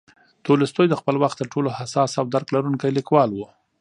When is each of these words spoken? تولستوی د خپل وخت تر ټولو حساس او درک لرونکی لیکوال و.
تولستوی 0.45 0.87
د 0.89 0.95
خپل 1.01 1.15
وخت 1.23 1.37
تر 1.39 1.47
ټولو 1.53 1.69
حساس 1.77 2.11
او 2.19 2.25
درک 2.33 2.47
لرونکی 2.55 2.89
لیکوال 2.97 3.29
و. 3.33 3.39